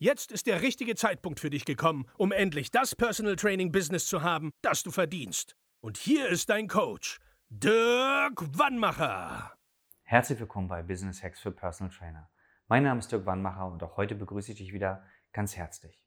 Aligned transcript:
Jetzt 0.00 0.30
ist 0.30 0.46
der 0.46 0.62
richtige 0.62 0.94
Zeitpunkt 0.94 1.40
für 1.40 1.50
dich 1.50 1.64
gekommen, 1.64 2.08
um 2.16 2.30
endlich 2.30 2.70
das 2.70 2.94
Personal 2.94 3.34
Training 3.34 3.72
Business 3.72 4.06
zu 4.06 4.22
haben, 4.22 4.52
das 4.62 4.84
du 4.84 4.92
verdienst. 4.92 5.56
Und 5.80 5.96
hier 5.96 6.28
ist 6.28 6.50
dein 6.50 6.68
Coach, 6.68 7.18
Dirk 7.48 8.56
Wannmacher. 8.56 9.54
Herzlich 10.04 10.38
willkommen 10.38 10.68
bei 10.68 10.84
Business 10.84 11.20
Hacks 11.24 11.40
für 11.40 11.50
Personal 11.50 11.92
Trainer. 11.92 12.30
Mein 12.68 12.84
Name 12.84 13.00
ist 13.00 13.10
Dirk 13.10 13.26
Wannmacher 13.26 13.66
und 13.66 13.82
auch 13.82 13.96
heute 13.96 14.14
begrüße 14.14 14.52
ich 14.52 14.58
dich 14.58 14.72
wieder 14.72 15.04
ganz 15.32 15.56
herzlich. 15.56 16.00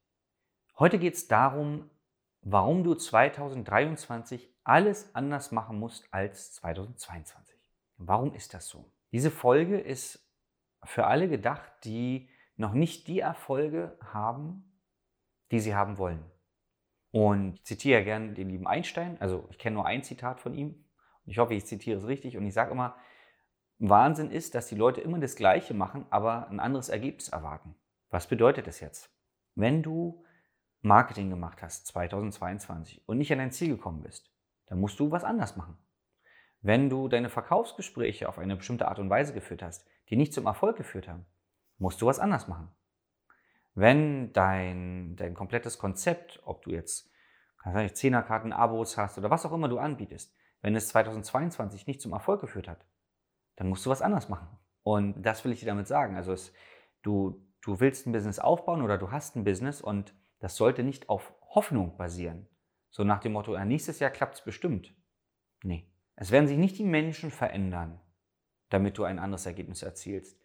Heute 0.79 0.97
geht 0.97 1.15
es 1.15 1.27
darum, 1.27 1.89
warum 2.43 2.85
du 2.85 2.95
2023 2.95 4.55
alles 4.63 5.13
anders 5.13 5.51
machen 5.51 5.77
musst 5.77 6.07
als 6.13 6.53
2022. 6.53 7.59
Warum 7.97 8.33
ist 8.35 8.53
das 8.53 8.69
so? 8.69 8.89
Diese 9.11 9.31
Folge 9.31 9.77
ist 9.77 10.25
für 10.85 11.07
alle 11.07 11.27
gedacht, 11.27 11.69
die 11.83 12.29
noch 12.61 12.73
nicht 12.73 13.07
die 13.07 13.19
Erfolge 13.19 13.97
haben, 14.01 14.79
die 15.51 15.59
sie 15.59 15.75
haben 15.75 15.97
wollen. 15.97 16.23
Und 17.11 17.55
ich 17.55 17.65
zitiere 17.65 18.05
gerne 18.05 18.33
den 18.33 18.49
lieben 18.49 18.67
Einstein, 18.67 19.19
also 19.19 19.47
ich 19.51 19.59
kenne 19.59 19.73
nur 19.73 19.85
ein 19.85 20.03
Zitat 20.03 20.39
von 20.39 20.53
ihm 20.53 20.85
und 21.25 21.31
ich 21.31 21.39
hoffe, 21.39 21.53
ich 21.53 21.65
zitiere 21.65 21.97
es 21.97 22.07
richtig 22.07 22.37
und 22.37 22.45
ich 22.45 22.53
sage 22.53 22.71
immer, 22.71 22.95
Wahnsinn 23.79 24.31
ist, 24.31 24.55
dass 24.55 24.67
die 24.67 24.75
Leute 24.75 25.01
immer 25.01 25.19
das 25.19 25.35
Gleiche 25.35 25.73
machen, 25.73 26.05
aber 26.09 26.47
ein 26.49 26.61
anderes 26.61 26.87
Ergebnis 26.87 27.29
erwarten. 27.29 27.75
Was 28.09 28.27
bedeutet 28.27 28.67
das 28.67 28.79
jetzt? 28.79 29.13
Wenn 29.55 29.83
du 29.83 30.23
Marketing 30.81 31.29
gemacht 31.29 31.61
hast 31.61 31.87
2022 31.87 33.07
und 33.07 33.17
nicht 33.17 33.31
an 33.31 33.39
dein 33.39 33.51
Ziel 33.51 33.69
gekommen 33.69 34.03
bist, 34.03 34.31
dann 34.67 34.79
musst 34.79 34.99
du 34.99 35.11
was 35.11 35.23
anders 35.23 35.57
machen. 35.57 35.77
Wenn 36.61 36.89
du 36.89 37.07
deine 37.07 37.29
Verkaufsgespräche 37.29 38.29
auf 38.29 38.37
eine 38.37 38.55
bestimmte 38.55 38.87
Art 38.87 38.99
und 38.99 39.09
Weise 39.09 39.33
geführt 39.33 39.63
hast, 39.63 39.85
die 40.09 40.15
nicht 40.15 40.33
zum 40.33 40.45
Erfolg 40.45 40.77
geführt 40.77 41.07
haben, 41.07 41.25
musst 41.81 42.01
du 42.01 42.05
was 42.05 42.19
anders 42.19 42.47
machen. 42.47 42.69
Wenn 43.73 44.31
dein, 44.33 45.15
dein 45.15 45.33
komplettes 45.33 45.79
Konzept, 45.79 46.39
ob 46.45 46.63
du 46.63 46.71
jetzt 46.71 47.11
Zehnerkarten, 47.93 48.53
Abos 48.53 48.97
hast 48.97 49.17
oder 49.17 49.29
was 49.29 49.45
auch 49.45 49.51
immer 49.51 49.67
du 49.67 49.79
anbietest, 49.79 50.35
wenn 50.61 50.75
es 50.75 50.89
2022 50.89 51.87
nicht 51.87 52.01
zum 52.01 52.13
Erfolg 52.13 52.41
geführt 52.41 52.67
hat, 52.67 52.85
dann 53.55 53.67
musst 53.67 53.85
du 53.85 53.89
was 53.89 54.01
anders 54.01 54.29
machen. 54.29 54.47
Und 54.83 55.21
das 55.23 55.43
will 55.43 55.51
ich 55.51 55.59
dir 55.59 55.67
damit 55.67 55.87
sagen. 55.87 56.15
Also 56.15 56.33
es, 56.33 56.53
du, 57.01 57.45
du 57.61 57.79
willst 57.79 58.05
ein 58.05 58.11
Business 58.11 58.39
aufbauen 58.39 58.81
oder 58.81 58.97
du 58.97 59.11
hast 59.11 59.35
ein 59.35 59.43
Business 59.43 59.81
und 59.81 60.13
das 60.39 60.55
sollte 60.55 60.83
nicht 60.83 61.09
auf 61.09 61.33
Hoffnung 61.49 61.97
basieren. 61.97 62.47
So 62.89 63.03
nach 63.03 63.19
dem 63.19 63.33
Motto, 63.33 63.57
nächstes 63.63 63.99
Jahr 63.99 64.11
klappt 64.11 64.35
es 64.35 64.43
bestimmt. 64.43 64.93
Nee. 65.63 65.87
Es 66.15 66.31
werden 66.31 66.47
sich 66.47 66.57
nicht 66.57 66.77
die 66.77 66.83
Menschen 66.83 67.31
verändern, 67.31 67.99
damit 68.69 68.97
du 68.97 69.03
ein 69.03 69.17
anderes 69.17 69.45
Ergebnis 69.45 69.81
erzielst. 69.81 70.40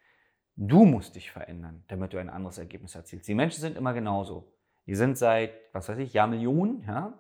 Du 0.57 0.87
musst 0.87 1.17
dich 1.17 1.31
verändern, 1.31 1.85
damit 1.89 2.15
du 2.15 2.19
ein 2.19 2.31
anderes 2.31 2.57
Ergebnis 2.57 2.95
erzielst. 2.95 3.29
Die 3.29 3.35
Menschen 3.35 3.61
sind 3.61 3.77
immer 3.77 3.93
genauso. 3.93 4.55
Die 4.87 4.95
sind 4.95 5.19
seit, 5.19 5.53
was 5.73 5.89
weiß 5.89 5.99
ich, 5.99 6.15
Jahrmillionen, 6.15 6.83
ja, 6.87 7.19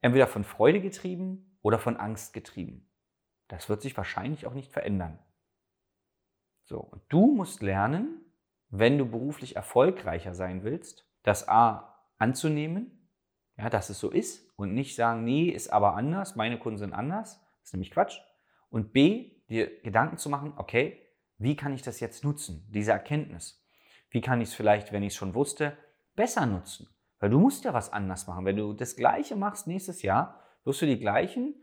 entweder 0.00 0.26
von 0.26 0.42
Freude 0.42 0.80
getrieben 0.80 1.58
oder 1.60 1.78
von 1.78 1.98
Angst 1.98 2.32
getrieben. 2.32 2.90
Das 3.48 3.68
wird 3.68 3.82
sich 3.82 3.96
wahrscheinlich 3.96 4.46
auch 4.46 4.54
nicht 4.54 4.72
verändern. 4.72 5.18
So, 6.64 6.80
und 6.80 7.02
du 7.10 7.26
musst 7.26 7.60
lernen, 7.60 8.24
wenn 8.70 8.96
du 8.96 9.04
beruflich 9.04 9.56
erfolgreicher 9.56 10.34
sein 10.34 10.64
willst, 10.64 11.06
das 11.22 11.48
A 11.48 12.06
anzunehmen, 12.16 13.10
ja, 13.58 13.68
dass 13.68 13.90
es 13.90 13.98
so 13.98 14.10
ist 14.10 14.50
und 14.56 14.72
nicht 14.72 14.96
sagen, 14.96 15.24
nee, 15.24 15.50
ist 15.50 15.68
aber 15.68 15.94
anders, 15.94 16.36
meine 16.36 16.58
Kunden 16.58 16.78
sind 16.78 16.94
anders, 16.94 17.38
das 17.60 17.68
ist 17.68 17.72
nämlich 17.74 17.90
Quatsch. 17.90 18.18
Und 18.70 18.94
B, 18.94 19.32
dir 19.50 19.82
Gedanken 19.82 20.16
zu 20.16 20.30
machen, 20.30 20.54
okay, 20.56 20.98
wie 21.42 21.56
kann 21.56 21.74
ich 21.74 21.82
das 21.82 22.00
jetzt 22.00 22.24
nutzen, 22.24 22.66
diese 22.70 22.92
Erkenntnis? 22.92 23.62
Wie 24.10 24.20
kann 24.20 24.40
ich 24.40 24.50
es 24.50 24.54
vielleicht, 24.54 24.92
wenn 24.92 25.02
ich 25.02 25.12
es 25.12 25.16
schon 25.16 25.34
wusste, 25.34 25.76
besser 26.14 26.46
nutzen? 26.46 26.88
Weil 27.18 27.30
du 27.30 27.38
musst 27.38 27.64
ja 27.64 27.72
was 27.72 27.92
anders 27.92 28.26
machen. 28.26 28.44
Wenn 28.44 28.56
du 28.56 28.72
das 28.72 28.96
Gleiche 28.96 29.36
machst 29.36 29.66
nächstes 29.66 30.02
Jahr, 30.02 30.40
wirst 30.64 30.82
du 30.82 30.86
die 30.86 30.98
gleichen 30.98 31.54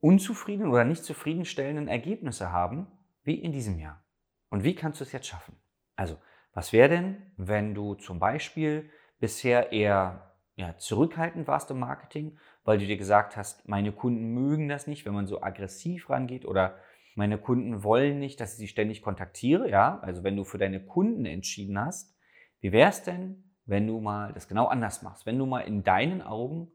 unzufriedenen 0.00 0.70
oder 0.70 0.84
nicht 0.84 1.04
zufriedenstellenden 1.04 1.88
Ergebnisse 1.88 2.52
haben 2.52 2.86
wie 3.22 3.34
in 3.34 3.52
diesem 3.52 3.78
Jahr. 3.78 4.04
Und 4.48 4.64
wie 4.64 4.74
kannst 4.74 5.00
du 5.00 5.04
es 5.04 5.12
jetzt 5.12 5.26
schaffen? 5.26 5.56
Also, 5.96 6.16
was 6.52 6.72
wäre 6.72 6.88
denn, 6.88 7.32
wenn 7.36 7.74
du 7.74 7.94
zum 7.94 8.18
Beispiel 8.18 8.90
bisher 9.18 9.72
eher 9.72 10.34
ja, 10.56 10.76
zurückhaltend 10.76 11.46
warst 11.46 11.70
im 11.70 11.78
Marketing, 11.78 12.38
weil 12.64 12.78
du 12.78 12.86
dir 12.86 12.96
gesagt 12.96 13.36
hast, 13.36 13.68
meine 13.68 13.92
Kunden 13.92 14.32
mögen 14.34 14.68
das 14.68 14.86
nicht, 14.86 15.06
wenn 15.06 15.14
man 15.14 15.26
so 15.26 15.42
aggressiv 15.42 16.10
rangeht 16.10 16.44
oder 16.44 16.76
meine 17.14 17.38
Kunden 17.38 17.82
wollen 17.82 18.18
nicht, 18.18 18.40
dass 18.40 18.52
ich 18.52 18.58
sie 18.58 18.68
ständig 18.68 19.02
kontaktiere. 19.02 19.68
Ja, 19.68 20.00
also 20.00 20.22
wenn 20.24 20.36
du 20.36 20.44
für 20.44 20.58
deine 20.58 20.84
Kunden 20.84 21.26
entschieden 21.26 21.78
hast, 21.78 22.16
wie 22.60 22.72
wäre 22.72 22.90
es 22.90 23.02
denn, 23.02 23.52
wenn 23.64 23.86
du 23.86 24.00
mal 24.00 24.32
das 24.32 24.48
genau 24.48 24.66
anders 24.66 25.02
machst? 25.02 25.26
Wenn 25.26 25.38
du 25.38 25.46
mal 25.46 25.60
in 25.60 25.82
deinen 25.82 26.22
Augen 26.22 26.72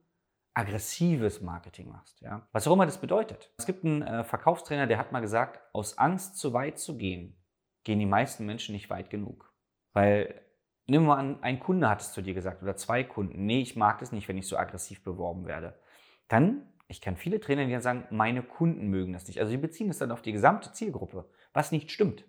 aggressives 0.55 1.41
Marketing 1.41 1.89
machst. 1.89 2.21
Ja? 2.21 2.47
Was 2.51 2.67
auch 2.67 2.73
immer 2.73 2.85
das 2.85 2.99
bedeutet. 2.99 3.51
Es 3.57 3.65
gibt 3.65 3.83
einen 3.83 4.01
äh, 4.01 4.23
Verkaufstrainer, 4.23 4.87
der 4.87 4.97
hat 4.97 5.11
mal 5.11 5.19
gesagt, 5.19 5.59
aus 5.73 5.97
Angst 5.97 6.37
zu 6.37 6.53
weit 6.53 6.79
zu 6.79 6.97
gehen, 6.97 7.37
gehen 7.83 7.99
die 7.99 8.05
meisten 8.05 8.45
Menschen 8.45 8.73
nicht 8.73 8.89
weit 8.89 9.09
genug. 9.09 9.53
Weil, 9.91 10.41
nimm 10.87 11.05
mal 11.05 11.17
an, 11.17 11.43
ein 11.43 11.59
Kunde 11.59 11.89
hat 11.89 12.01
es 12.01 12.13
zu 12.13 12.21
dir 12.21 12.33
gesagt 12.33 12.63
oder 12.63 12.77
zwei 12.77 13.03
Kunden, 13.03 13.45
nee, 13.45 13.61
ich 13.61 13.75
mag 13.75 13.99
das 13.99 14.13
nicht, 14.13 14.27
wenn 14.29 14.37
ich 14.37 14.47
so 14.47 14.57
aggressiv 14.57 15.03
beworben 15.03 15.45
werde. 15.45 15.77
Dann 16.29 16.65
ich 16.87 17.01
kenne 17.01 17.17
viele 17.17 17.39
Trainer, 17.39 17.65
die 17.65 17.71
dann 17.71 17.81
sagen, 17.81 18.05
meine 18.11 18.43
Kunden 18.43 18.87
mögen 18.87 19.13
das 19.13 19.27
nicht. 19.27 19.39
Also 19.39 19.49
sie 19.49 19.57
beziehen 19.57 19.89
es 19.89 19.97
dann 19.97 20.11
auf 20.11 20.21
die 20.21 20.31
gesamte 20.31 20.71
Zielgruppe, 20.71 21.27
was 21.53 21.71
nicht 21.71 21.91
stimmt. 21.91 22.25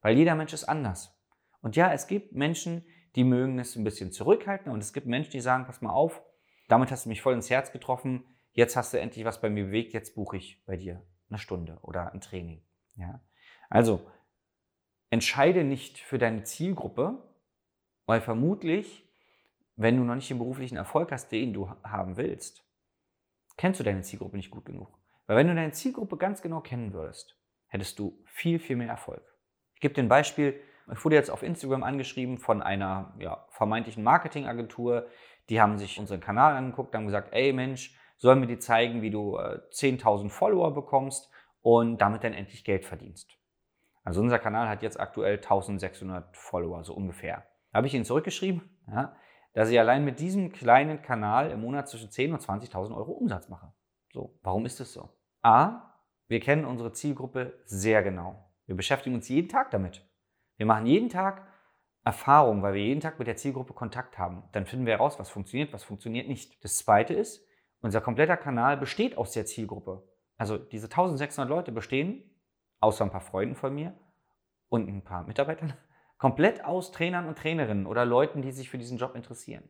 Weil 0.00 0.16
jeder 0.16 0.34
Mensch 0.34 0.52
ist 0.52 0.64
anders. 0.64 1.14
Und 1.60 1.76
ja, 1.76 1.92
es 1.92 2.06
gibt 2.06 2.32
Menschen, 2.32 2.84
die 3.16 3.24
mögen 3.24 3.58
es 3.58 3.76
ein 3.76 3.84
bisschen 3.84 4.12
zurückhalten 4.12 4.70
und 4.70 4.80
es 4.80 4.92
gibt 4.92 5.06
Menschen, 5.06 5.32
die 5.32 5.40
sagen, 5.40 5.66
pass 5.66 5.82
mal 5.82 5.90
auf, 5.90 6.22
damit 6.68 6.90
hast 6.90 7.04
du 7.04 7.08
mich 7.08 7.22
voll 7.22 7.34
ins 7.34 7.50
Herz 7.50 7.72
getroffen, 7.72 8.24
jetzt 8.52 8.76
hast 8.76 8.92
du 8.92 9.00
endlich 9.00 9.24
was 9.24 9.40
bei 9.40 9.50
mir 9.50 9.64
bewegt, 9.64 9.92
jetzt 9.92 10.14
buche 10.14 10.36
ich 10.36 10.64
bei 10.66 10.76
dir 10.76 11.02
eine 11.28 11.38
Stunde 11.38 11.78
oder 11.82 12.12
ein 12.12 12.20
Training. 12.20 12.62
Ja? 12.96 13.20
Also, 13.68 14.06
entscheide 15.10 15.64
nicht 15.64 15.98
für 15.98 16.18
deine 16.18 16.44
Zielgruppe, 16.44 17.22
weil 18.06 18.20
vermutlich, 18.20 19.04
wenn 19.76 19.96
du 19.96 20.04
noch 20.04 20.14
nicht 20.14 20.30
den 20.30 20.38
beruflichen 20.38 20.76
Erfolg 20.76 21.12
hast, 21.12 21.30
den 21.32 21.52
du 21.52 21.70
haben 21.82 22.16
willst, 22.16 22.67
kennst 23.58 23.78
du 23.78 23.84
deine 23.84 24.00
Zielgruppe 24.00 24.36
nicht 24.36 24.50
gut 24.50 24.64
genug. 24.64 24.88
Weil 25.26 25.36
wenn 25.36 25.48
du 25.48 25.54
deine 25.54 25.72
Zielgruppe 25.72 26.16
ganz 26.16 26.40
genau 26.40 26.60
kennen 26.60 26.94
würdest, 26.94 27.36
hättest 27.66 27.98
du 27.98 28.18
viel, 28.24 28.58
viel 28.58 28.76
mehr 28.76 28.88
Erfolg. 28.88 29.22
Ich 29.74 29.80
gebe 29.80 29.92
dir 29.92 30.02
ein 30.02 30.08
Beispiel. 30.08 30.58
Ich 30.90 31.04
wurde 31.04 31.16
jetzt 31.16 31.30
auf 31.30 31.42
Instagram 31.42 31.82
angeschrieben 31.82 32.38
von 32.38 32.62
einer 32.62 33.14
ja, 33.18 33.44
vermeintlichen 33.50 34.02
Marketingagentur. 34.02 35.06
Die 35.50 35.60
haben 35.60 35.76
sich 35.76 35.98
unseren 35.98 36.20
Kanal 36.20 36.56
angeguckt, 36.56 36.94
haben 36.94 37.04
gesagt, 37.04 37.34
ey 37.34 37.52
Mensch, 37.52 37.94
sollen 38.16 38.40
wir 38.40 38.48
dir 38.48 38.58
zeigen, 38.58 39.02
wie 39.02 39.10
du 39.10 39.36
äh, 39.36 39.60
10.000 39.70 40.30
Follower 40.30 40.72
bekommst 40.72 41.30
und 41.60 41.98
damit 41.98 42.24
dann 42.24 42.32
endlich 42.32 42.64
Geld 42.64 42.86
verdienst. 42.86 43.36
Also 44.02 44.22
unser 44.22 44.38
Kanal 44.38 44.68
hat 44.68 44.82
jetzt 44.82 44.98
aktuell 44.98 45.36
1600 45.36 46.34
Follower, 46.34 46.82
so 46.84 46.94
ungefähr. 46.94 47.46
Da 47.70 47.78
habe 47.78 47.86
ich 47.86 47.94
ihnen 47.94 48.06
zurückgeschrieben, 48.06 48.62
ja, 48.88 49.14
dass 49.58 49.70
ich 49.70 49.80
allein 49.80 50.04
mit 50.04 50.20
diesem 50.20 50.52
kleinen 50.52 51.02
Kanal 51.02 51.50
im 51.50 51.62
Monat 51.62 51.88
zwischen 51.88 52.10
10.000 52.10 52.32
und 52.32 52.40
20.000 52.40 52.96
Euro 52.96 53.10
Umsatz 53.10 53.48
mache. 53.48 53.72
So, 54.12 54.38
warum 54.44 54.64
ist 54.66 54.78
es 54.78 54.92
so? 54.92 55.08
A, 55.42 55.96
wir 56.28 56.38
kennen 56.38 56.64
unsere 56.64 56.92
Zielgruppe 56.92 57.58
sehr 57.64 58.04
genau. 58.04 58.52
Wir 58.66 58.76
beschäftigen 58.76 59.16
uns 59.16 59.28
jeden 59.28 59.48
Tag 59.48 59.72
damit. 59.72 60.08
Wir 60.58 60.66
machen 60.66 60.86
jeden 60.86 61.08
Tag 61.08 61.44
Erfahrungen, 62.04 62.62
weil 62.62 62.74
wir 62.74 62.84
jeden 62.84 63.00
Tag 63.00 63.18
mit 63.18 63.26
der 63.26 63.34
Zielgruppe 63.34 63.72
Kontakt 63.74 64.16
haben. 64.16 64.44
Dann 64.52 64.64
finden 64.64 64.86
wir 64.86 64.92
heraus, 64.92 65.18
was 65.18 65.28
funktioniert, 65.28 65.72
was 65.72 65.82
funktioniert 65.82 66.28
nicht. 66.28 66.62
Das 66.62 66.78
zweite 66.78 67.14
ist, 67.14 67.44
unser 67.80 68.00
kompletter 68.00 68.36
Kanal 68.36 68.76
besteht 68.76 69.18
aus 69.18 69.32
der 69.32 69.44
Zielgruppe. 69.44 70.08
Also 70.36 70.56
diese 70.56 70.86
1600 70.86 71.50
Leute 71.50 71.72
bestehen, 71.72 72.22
außer 72.78 73.02
ein 73.02 73.10
paar 73.10 73.22
Freunden 73.22 73.56
von 73.56 73.74
mir 73.74 73.92
und 74.68 74.88
ein 74.88 75.02
paar 75.02 75.26
Mitarbeitern, 75.26 75.72
komplett 76.18 76.64
aus 76.64 76.92
Trainern 76.92 77.26
und 77.26 77.38
Trainerinnen 77.38 77.86
oder 77.86 78.04
Leuten, 78.04 78.42
die 78.42 78.52
sich 78.52 78.68
für 78.68 78.78
diesen 78.78 78.98
Job 78.98 79.14
interessieren. 79.14 79.68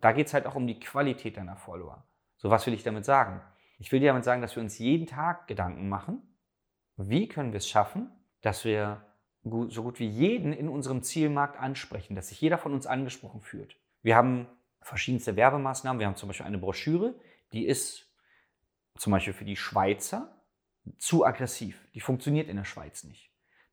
Da 0.00 0.12
geht 0.12 0.26
es 0.26 0.34
halt 0.34 0.46
auch 0.46 0.54
um 0.54 0.66
die 0.66 0.80
Qualität 0.80 1.36
deiner 1.36 1.56
Follower. 1.56 2.04
So, 2.36 2.50
was 2.50 2.66
will 2.66 2.74
ich 2.74 2.82
damit 2.82 3.04
sagen? 3.04 3.40
Ich 3.78 3.92
will 3.92 4.00
dir 4.00 4.08
damit 4.08 4.24
sagen, 4.24 4.42
dass 4.42 4.56
wir 4.56 4.62
uns 4.62 4.78
jeden 4.78 5.06
Tag 5.06 5.46
Gedanken 5.46 5.88
machen, 5.88 6.22
wie 6.96 7.28
können 7.28 7.52
wir 7.52 7.58
es 7.58 7.68
schaffen, 7.68 8.10
dass 8.40 8.64
wir 8.64 9.04
so 9.44 9.82
gut 9.82 10.00
wie 10.00 10.08
jeden 10.08 10.52
in 10.52 10.68
unserem 10.68 11.02
Zielmarkt 11.02 11.58
ansprechen, 11.58 12.16
dass 12.16 12.28
sich 12.28 12.40
jeder 12.40 12.58
von 12.58 12.72
uns 12.72 12.86
angesprochen 12.86 13.40
fühlt. 13.40 13.76
Wir 14.02 14.16
haben 14.16 14.48
verschiedenste 14.82 15.36
Werbemaßnahmen. 15.36 16.00
Wir 16.00 16.06
haben 16.06 16.16
zum 16.16 16.28
Beispiel 16.28 16.46
eine 16.46 16.58
Broschüre, 16.58 17.14
die 17.52 17.66
ist 17.66 18.10
zum 18.96 19.12
Beispiel 19.12 19.32
für 19.32 19.44
die 19.44 19.56
Schweizer 19.56 20.34
zu 20.98 21.24
aggressiv. 21.24 21.86
Die 21.94 22.00
funktioniert 22.00 22.48
in 22.48 22.56
der 22.56 22.64
Schweiz 22.64 23.04
nicht. 23.04 23.27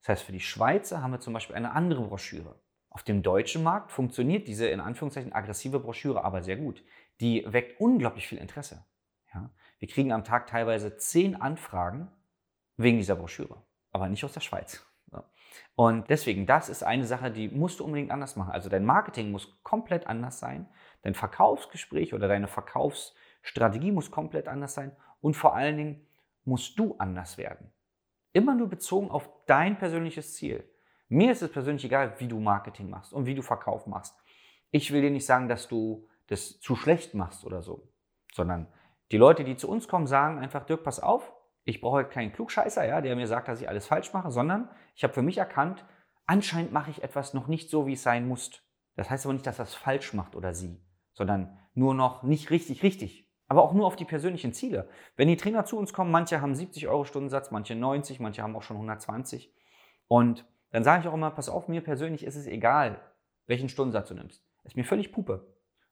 Das 0.06 0.20
heißt, 0.20 0.24
für 0.26 0.34
die 0.34 0.40
Schweizer 0.40 1.02
haben 1.02 1.14
wir 1.14 1.20
zum 1.20 1.34
Beispiel 1.34 1.56
eine 1.56 1.72
andere 1.72 2.04
Broschüre. 2.04 2.60
Auf 2.90 3.02
dem 3.02 3.24
deutschen 3.24 3.64
Markt 3.64 3.92
funktioniert 3.92 4.48
diese 4.48 4.68
in 4.68 4.80
Anführungszeichen 4.80 5.34
aggressive 5.34 5.80
Broschüre 5.80 6.24
aber 6.24 6.44
sehr 6.44 6.58
gut. 6.58 6.84
Die 7.22 7.44
weckt 7.48 7.82
unglaublich 7.82 8.28
viel 8.28 8.38
Interesse. 8.38 8.86
Ja? 9.34 9.50
Wir 9.80 9.88
kriegen 9.88 10.12
am 10.12 10.24
Tag 10.24 10.46
teilweise 10.46 10.96
zehn 10.98 11.36
Anfragen 11.42 12.12
wegen 12.78 12.98
dieser 12.98 13.16
Broschüre, 13.16 13.64
aber 13.92 14.08
nicht 14.08 14.24
aus 14.24 14.34
der 14.34 14.42
Schweiz. 14.42 14.86
Und 15.76 16.08
deswegen, 16.10 16.46
das 16.46 16.70
ist 16.70 16.84
eine 16.84 17.06
Sache, 17.06 17.32
die 17.32 17.48
musst 17.48 17.80
du 17.80 17.86
unbedingt 17.86 18.12
anders 18.12 18.36
machen. 18.36 18.52
Also 18.52 18.70
dein 18.70 18.86
Marketing 18.86 19.32
muss 19.32 19.58
komplett 19.64 20.06
anders 20.06 20.40
sein, 20.40 20.68
dein 21.02 21.16
Verkaufsgespräch 21.16 22.14
oder 22.14 22.28
deine 22.28 22.48
Verkaufsstrategie 22.48 23.92
muss 23.92 24.12
komplett 24.12 24.48
anders 24.48 24.76
sein 24.76 24.96
und 25.22 25.36
vor 25.36 25.56
allen 25.56 25.78
Dingen 25.78 26.08
musst 26.44 26.78
du 26.78 26.96
anders 27.00 27.40
werden. 27.40 27.72
Immer 28.36 28.54
nur 28.54 28.68
bezogen 28.68 29.10
auf 29.12 29.30
dein 29.46 29.78
persönliches 29.78 30.34
Ziel. 30.34 30.70
Mir 31.08 31.32
ist 31.32 31.42
es 31.42 31.50
persönlich 31.50 31.86
egal, 31.86 32.20
wie 32.20 32.28
du 32.28 32.38
Marketing 32.38 32.90
machst 32.90 33.14
und 33.14 33.26
wie 33.26 33.34
du 33.34 33.42
Verkauf 33.42 33.88
machst. 33.88 34.14
Ich 34.72 34.92
will 34.92 35.02
dir 35.02 35.10
nicht 35.10 35.26
sagen, 35.26 35.48
dass 35.48 35.70
du 35.70 36.10
das 36.28 36.60
zu 36.60 36.76
schlecht 36.76 37.14
machst 37.14 37.46
oder 37.46 37.62
so, 37.62 37.88
sondern 38.34 38.68
die 39.14 39.18
Leute, 39.18 39.46
die 39.46 39.56
zu 39.56 39.70
uns 39.70 39.88
kommen, 39.88 40.06
sagen 40.06 40.38
einfach, 40.38 40.66
Dirk, 40.66 40.84
pass 40.84 41.00
auf, 41.00 41.32
ich 41.64 41.80
brauche 41.80 42.00
heute 42.00 42.10
keinen 42.10 42.34
Klugscheißer, 42.34 42.86
ja, 42.86 43.00
der 43.00 43.16
mir 43.16 43.28
sagt, 43.28 43.48
dass 43.48 43.62
ich 43.62 43.70
alles 43.70 43.88
falsch 43.88 44.12
mache, 44.12 44.32
sondern 44.32 44.70
ich 44.96 45.06
habe 45.06 45.14
für 45.14 45.22
mich 45.22 45.38
erkannt, 45.38 45.86
anscheinend 46.26 46.74
mache 46.74 46.92
ich 46.92 47.04
etwas 47.04 47.34
noch 47.34 47.48
nicht 47.48 47.70
so, 47.70 47.88
wie 47.88 47.94
es 47.94 48.04
sein 48.04 48.28
muss. 48.28 48.52
Das 48.98 49.10
heißt 49.10 49.26
aber 49.26 49.32
nicht, 49.32 49.48
dass 49.48 49.56
das 49.56 49.76
falsch 49.76 50.14
macht 50.14 50.36
oder 50.36 50.54
sie, 50.54 50.84
sondern 51.14 51.58
nur 51.74 51.94
noch 51.94 52.24
nicht 52.24 52.50
richtig 52.50 52.84
richtig. 52.84 53.25
Aber 53.48 53.64
auch 53.64 53.74
nur 53.74 53.86
auf 53.86 53.96
die 53.96 54.06
persönlichen 54.06 54.54
Ziele. 54.54 54.90
Wenn 55.16 55.28
die 55.28 55.38
Trainer 55.38 55.66
zu 55.66 55.78
uns 55.78 55.94
kommen, 55.94 56.12
manche 56.12 56.42
haben 56.42 56.56
70 56.56 56.88
Euro 56.88 57.04
Stundensatz, 57.04 57.52
manche 57.52 57.76
90, 57.76 58.20
manche 58.20 58.42
haben 58.42 58.56
auch 58.56 58.64
schon 58.64 58.78
120. 58.78 59.54
Und 60.08 60.46
dann 60.72 60.84
sage 60.84 61.02
ich 61.02 61.08
auch 61.08 61.14
immer, 61.14 61.32
pass 61.32 61.50
auf, 61.50 61.68
mir 61.68 61.82
persönlich 61.82 62.24
ist 62.24 62.36
es 62.36 62.48
egal, 62.48 63.00
welchen 63.48 63.70
Stundensatz 63.70 64.10
du 64.10 64.16
nimmst. 64.16 64.44
Ist 64.64 64.76
mir 64.76 64.84
völlig 64.84 65.12
Puppe. 65.12 65.46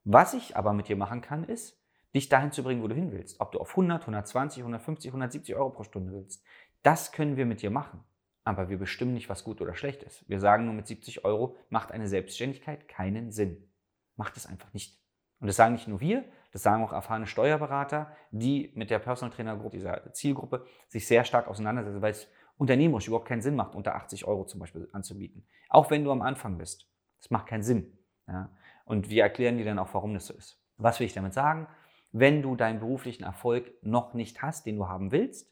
Was 0.04 0.34
ich 0.34 0.58
aber 0.58 0.74
mit 0.74 0.88
dir 0.88 0.96
machen 0.96 1.22
kann, 1.22 1.44
ist, 1.44 1.80
dich 2.14 2.30
dahin 2.30 2.52
zu 2.52 2.64
bringen, 2.64 2.84
wo 2.84 2.88
du 2.88 2.96
hin 2.96 3.12
willst. 3.12 3.40
Ob 3.40 3.52
du 3.52 3.60
auf 3.60 3.70
100, 3.72 4.02
120, 4.02 4.62
150, 4.62 5.10
170 5.10 5.56
Euro 5.56 5.70
pro 5.70 5.84
Stunde 5.84 6.12
willst. 6.12 6.44
Das 6.82 7.12
können 7.12 7.38
wir 7.38 7.46
mit 7.46 7.62
dir 7.62 7.70
machen. 7.70 8.04
Aber 8.44 8.70
wir 8.70 8.78
bestimmen 8.78 9.14
nicht, 9.14 9.30
was 9.30 9.44
gut 9.44 9.62
oder 9.62 9.74
schlecht 9.74 10.04
ist. 10.04 10.28
Wir 10.28 10.40
sagen 10.40 10.66
nur, 10.66 10.74
mit 10.74 10.88
70 10.88 11.24
Euro 11.24 11.56
macht 11.70 11.92
eine 11.92 12.08
Selbstständigkeit 12.08 12.88
keinen 12.88 13.32
Sinn. 13.32 13.70
Macht 14.16 14.36
es 14.36 14.46
einfach 14.46 14.74
nicht. 14.74 15.00
Und 15.40 15.48
das 15.48 15.56
sagen 15.56 15.74
nicht 15.74 15.88
nur 15.88 16.02
wir, 16.02 16.26
das 16.54 16.62
sagen 16.62 16.84
auch 16.84 16.94
erfahrene 16.94 17.26
Steuerberater, 17.26 18.16
die 18.30 18.72
mit 18.76 18.92
der 18.92 19.00
Personal 19.00 19.36
Trainer 19.36 19.58
Gruppe, 19.58 19.76
dieser 19.76 20.14
Zielgruppe, 20.14 20.66
sich 20.88 21.08
sehr 21.08 21.26
stark 21.26 21.48
auseinandersetzen, 21.48 22.02
weil 22.04 22.12
es 22.12 22.28
unternehmerisch 22.58 23.08
überhaupt 23.08 23.28
keinen 23.28 23.42
Sinn 23.42 23.56
macht, 23.56 23.74
unter 23.74 23.96
80 23.96 24.26
Euro 24.26 24.46
zum 24.46 24.60
Beispiel 24.60 24.88
anzubieten. 24.94 25.48
Auch 25.68 25.90
wenn 25.90 26.04
du 26.04 26.12
am 26.12 26.22
Anfang 26.22 26.60
bist. 26.60 26.88
Das 27.20 27.32
macht 27.32 27.48
keinen 27.48 27.64
Sinn. 27.64 27.98
Ja? 28.28 28.52
Und 28.86 29.10
wir 29.10 29.24
erklären 29.24 29.58
dir 29.58 29.66
dann 29.66 29.80
auch, 29.80 29.96
warum 29.96 30.14
das 30.14 30.28
so 30.28 30.36
ist. 30.36 30.64
Was 30.78 31.00
will 31.00 31.08
ich 31.08 31.14
damit 31.14 31.34
sagen? 31.34 31.68
Wenn 32.12 32.44
du 32.44 32.56
deinen 32.56 32.80
beruflichen 32.80 33.24
Erfolg 33.24 33.74
noch 33.82 34.14
nicht 34.14 34.44
hast, 34.44 34.68
den 34.68 34.76
du 34.76 34.88
haben 34.88 35.12
willst, 35.12 35.52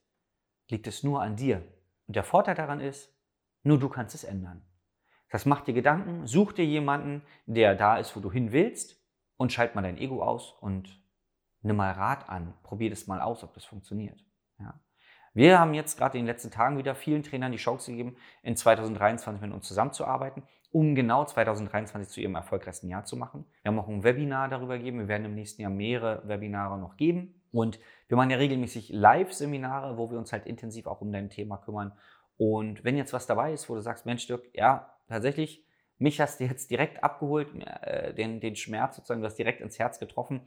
liegt 0.70 0.86
es 0.86 1.02
nur 1.02 1.24
an 1.24 1.36
dir. 1.36 1.64
Und 2.06 2.16
der 2.16 2.24
Vorteil 2.24 2.54
daran 2.54 2.80
ist, 2.80 3.12
nur 3.64 3.80
du 3.80 3.90
kannst 3.90 4.14
es 4.14 4.24
ändern. 4.24 4.62
Das 5.32 5.48
macht 5.48 5.66
dir 5.66 5.74
Gedanken, 5.74 6.28
such 6.28 6.54
dir 6.54 6.66
jemanden, 6.66 7.24
der 7.48 7.74
da 7.74 7.98
ist, 7.98 8.16
wo 8.16 8.20
du 8.20 8.32
hin 8.32 8.52
willst 8.52 9.01
und 9.42 9.52
schalt 9.52 9.76
mal 9.76 9.82
dein 9.82 9.98
Ego 9.98 10.24
aus 10.24 10.54
und 10.62 11.02
nimm 11.62 11.76
mal 11.76 11.92
Rat 11.92 12.30
an. 12.30 12.54
Probier 12.64 12.90
das 12.90 13.08
mal 13.08 13.22
aus, 13.22 13.44
ob 13.44 13.54
das 13.54 13.66
funktioniert. 13.66 14.24
Ja. 14.60 14.80
Wir 15.34 15.60
haben 15.60 15.74
jetzt 15.74 15.98
gerade 15.98 16.18
in 16.18 16.24
den 16.24 16.28
letzten 16.28 16.52
Tagen 16.52 16.78
wieder 16.78 16.96
vielen 16.96 17.24
Trainern 17.24 17.52
die 17.52 17.58
Chance 17.58 17.92
gegeben, 17.92 18.16
in 18.44 18.56
2023 18.56 19.42
mit 19.42 19.52
uns 19.52 19.68
zusammenzuarbeiten 19.68 20.44
um 20.72 20.96
genau 20.96 21.26
2023 21.26 22.10
zu 22.10 22.22
ihrem 22.22 22.36
erfolgreichsten 22.36 22.90
Jahr 22.90 23.04
zu 23.04 23.18
machen. 23.18 23.46
Wir 23.62 23.72
haben 23.72 23.80
auch 23.80 23.90
ein 23.90 24.04
Webinar 24.04 24.48
darüber 24.48 24.78
gegeben. 24.78 25.00
Wir 25.00 25.08
werden 25.10 25.26
im 25.26 25.36
nächsten 25.36 25.62
Jahr 25.62 25.72
mehrere 25.72 26.28
Webinare 26.28 26.80
noch 26.80 26.96
geben. 26.96 27.36
Und 27.52 27.80
wir 28.08 28.16
machen 28.16 28.30
ja 28.30 28.38
regelmäßig 28.38 28.90
Live-Seminare, 28.90 29.98
wo 29.98 30.10
wir 30.10 30.18
uns 30.18 30.32
halt 30.32 30.46
intensiv 30.46 30.88
auch 30.88 31.02
um 31.02 31.12
dein 31.12 31.30
Thema 31.30 31.58
kümmern. 31.58 31.92
Und 32.38 32.84
wenn 32.86 32.96
jetzt 32.96 33.12
was 33.12 33.28
dabei 33.28 33.52
ist, 33.52 33.70
wo 33.70 33.76
du 33.76 33.82
sagst, 33.82 34.06
Mensch, 34.06 34.26
Dirk, 34.28 34.44
ja, 34.54 34.96
tatsächlich, 35.10 35.66
mich 36.02 36.20
hast 36.20 36.40
du 36.40 36.46
jetzt 36.46 36.72
direkt 36.72 37.04
abgeholt, 37.04 37.50
äh, 37.64 38.14
den, 38.14 38.40
den 38.40 38.56
Schmerz 38.56 38.96
sozusagen, 38.96 39.22
du 39.22 39.28
hast 39.28 39.38
direkt 39.38 39.62
ins 39.62 39.80
Herz 39.80 40.00
getroffen, 40.00 40.42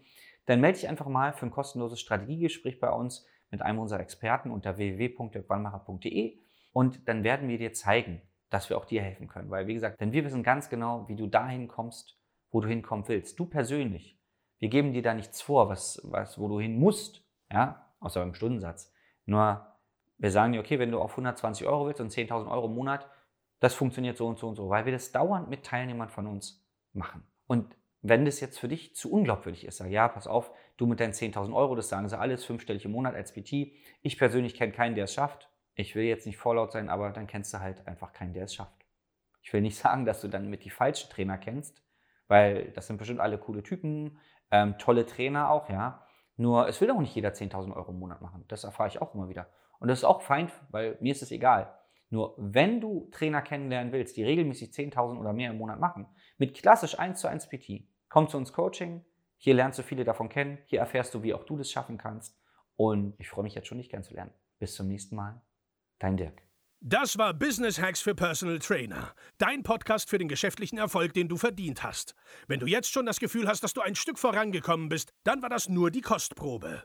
dann 0.46 0.60
melde 0.60 0.78
dich 0.78 0.88
einfach 0.88 1.06
mal 1.06 1.32
für 1.32 1.46
ein 1.46 1.50
kostenloses 1.50 2.00
Strategiegespräch 2.00 2.80
bei 2.80 2.90
uns 2.90 3.26
mit 3.50 3.62
einem 3.62 3.78
unserer 3.78 4.00
Experten 4.00 4.50
unter 4.50 4.76
www.dirkwannmacher.de 4.76 6.38
und 6.72 7.08
dann 7.08 7.22
werden 7.24 7.48
wir 7.48 7.58
dir 7.58 7.72
zeigen, 7.72 8.20
dass 8.50 8.68
wir 8.68 8.76
auch 8.76 8.84
dir 8.84 9.02
helfen 9.02 9.28
können. 9.28 9.48
Weil, 9.50 9.66
wie 9.66 9.74
gesagt, 9.74 10.00
denn 10.00 10.12
wir 10.12 10.24
wissen 10.24 10.42
ganz 10.42 10.68
genau, 10.68 11.08
wie 11.08 11.16
du 11.16 11.28
dahin 11.28 11.68
kommst, 11.68 12.18
wo 12.50 12.60
du 12.60 12.68
hinkommen 12.68 13.06
willst. 13.06 13.38
Du 13.38 13.46
persönlich. 13.46 14.18
Wir 14.58 14.68
geben 14.68 14.92
dir 14.92 15.02
da 15.02 15.14
nichts 15.14 15.40
vor, 15.40 15.68
was, 15.68 16.00
was, 16.04 16.38
wo 16.38 16.48
du 16.48 16.60
hin 16.60 16.78
musst, 16.78 17.24
ja, 17.50 17.92
außer 18.00 18.20
beim 18.20 18.34
Stundensatz. 18.34 18.92
Nur, 19.24 19.66
wir 20.18 20.30
sagen 20.30 20.52
dir, 20.52 20.60
okay, 20.60 20.78
wenn 20.78 20.90
du 20.90 21.00
auf 21.00 21.12
120 21.12 21.66
Euro 21.66 21.86
willst 21.86 22.00
und 22.00 22.12
10.000 22.12 22.50
Euro 22.50 22.66
im 22.66 22.74
Monat, 22.74 23.08
das 23.64 23.74
funktioniert 23.74 24.16
so 24.16 24.26
und 24.26 24.38
so 24.38 24.48
und 24.48 24.56
so, 24.56 24.68
weil 24.68 24.84
wir 24.84 24.92
das 24.92 25.12
dauernd 25.12 25.48
mit 25.48 25.64
Teilnehmern 25.64 26.08
von 26.08 26.26
uns 26.26 26.64
machen. 26.92 27.24
Und 27.46 27.76
wenn 28.02 28.24
das 28.24 28.40
jetzt 28.40 28.58
für 28.58 28.68
dich 28.68 28.94
zu 28.94 29.10
unglaubwürdig 29.10 29.64
ist, 29.64 29.78
sag 29.78 29.90
ja, 29.90 30.08
pass 30.08 30.26
auf, 30.26 30.50
du 30.76 30.86
mit 30.86 31.00
deinen 31.00 31.12
10.000 31.12 31.54
Euro, 31.54 31.74
das 31.74 31.88
sagen 31.88 32.08
sie 32.08 32.18
alles, 32.18 32.44
fünfstellig 32.44 32.84
im 32.84 32.92
Monat 32.92 33.14
als 33.14 33.32
PT. 33.32 33.72
Ich 34.02 34.18
persönlich 34.18 34.54
kenne 34.54 34.72
keinen, 34.72 34.94
der 34.94 35.04
es 35.04 35.14
schafft 35.14 35.48
ich 35.74 35.94
will 35.94 36.04
jetzt 36.04 36.26
nicht 36.26 36.38
vorlaut 36.38 36.72
sein, 36.72 36.88
aber 36.88 37.10
dann 37.10 37.26
kennst 37.26 37.52
du 37.52 37.60
halt 37.60 37.86
einfach 37.86 38.12
keinen, 38.12 38.32
der 38.32 38.44
es 38.44 38.54
schafft. 38.54 38.84
Ich 39.42 39.52
will 39.52 39.60
nicht 39.60 39.76
sagen, 39.78 40.04
dass 40.04 40.20
du 40.20 40.28
dann 40.28 40.48
mit 40.48 40.64
die 40.64 40.70
falschen 40.70 41.10
Trainer 41.10 41.38
kennst, 41.38 41.82
weil 42.28 42.70
das 42.72 42.86
sind 42.86 42.96
bestimmt 42.96 43.20
alle 43.20 43.38
coole 43.38 43.62
Typen, 43.62 44.18
ähm, 44.50 44.78
tolle 44.78 45.06
Trainer 45.06 45.50
auch, 45.50 45.68
ja. 45.68 46.06
Nur 46.36 46.68
es 46.68 46.80
will 46.80 46.90
auch 46.90 47.00
nicht 47.00 47.14
jeder 47.14 47.30
10.000 47.30 47.74
Euro 47.76 47.92
im 47.92 47.98
Monat 47.98 48.20
machen. 48.20 48.44
Das 48.48 48.64
erfahre 48.64 48.88
ich 48.88 49.00
auch 49.00 49.14
immer 49.14 49.28
wieder. 49.28 49.48
Und 49.78 49.88
das 49.88 49.98
ist 49.98 50.04
auch 50.04 50.20
fein, 50.22 50.50
weil 50.70 50.96
mir 51.00 51.12
ist 51.12 51.22
es 51.22 51.30
egal. 51.30 51.72
Nur 52.14 52.36
wenn 52.38 52.80
du 52.80 53.08
Trainer 53.10 53.42
kennenlernen 53.42 53.92
willst, 53.92 54.16
die 54.16 54.22
regelmäßig 54.22 54.70
10.000 54.70 55.18
oder 55.18 55.32
mehr 55.32 55.50
im 55.50 55.58
Monat 55.58 55.80
machen, 55.80 56.06
mit 56.38 56.54
klassisch 56.54 56.96
1 56.96 57.20
zu 57.20 57.26
1 57.26 57.48
PT, 57.48 57.88
komm 58.08 58.28
zu 58.28 58.36
uns 58.36 58.52
Coaching. 58.52 59.04
Hier 59.36 59.54
lernst 59.54 59.80
du 59.80 59.82
viele 59.82 60.04
davon 60.04 60.28
kennen. 60.28 60.58
Hier 60.66 60.78
erfährst 60.78 61.12
du, 61.12 61.24
wie 61.24 61.34
auch 61.34 61.42
du 61.42 61.56
das 61.56 61.72
schaffen 61.72 61.98
kannst. 61.98 62.38
Und 62.76 63.16
ich 63.18 63.28
freue 63.28 63.42
mich 63.42 63.56
jetzt 63.56 63.66
schon, 63.66 63.78
dich 63.78 63.88
kennenzulernen. 63.88 64.30
Bis 64.60 64.76
zum 64.76 64.86
nächsten 64.86 65.16
Mal. 65.16 65.42
Dein 65.98 66.16
Dirk. 66.16 66.40
Das 66.78 67.18
war 67.18 67.34
Business 67.34 67.80
Hacks 67.80 68.00
für 68.00 68.14
Personal 68.14 68.60
Trainer. 68.60 69.12
Dein 69.38 69.64
Podcast 69.64 70.08
für 70.08 70.18
den 70.18 70.28
geschäftlichen 70.28 70.78
Erfolg, 70.78 71.14
den 71.14 71.26
du 71.26 71.36
verdient 71.36 71.82
hast. 71.82 72.14
Wenn 72.46 72.60
du 72.60 72.66
jetzt 72.66 72.92
schon 72.92 73.06
das 73.06 73.18
Gefühl 73.18 73.48
hast, 73.48 73.64
dass 73.64 73.74
du 73.74 73.80
ein 73.80 73.96
Stück 73.96 74.20
vorangekommen 74.20 74.88
bist, 74.88 75.10
dann 75.24 75.42
war 75.42 75.48
das 75.48 75.68
nur 75.68 75.90
die 75.90 76.02
Kostprobe. 76.02 76.84